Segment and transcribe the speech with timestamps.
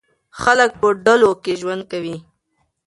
[0.41, 2.15] خلک په ډلو کې ژوند کوي.